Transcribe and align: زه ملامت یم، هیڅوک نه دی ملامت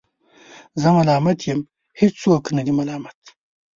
زه 0.81 0.89
ملامت 0.97 1.39
یم، 1.47 1.59
هیڅوک 1.99 2.43
نه 2.55 2.61
دی 2.65 2.73
ملامت 2.79 3.19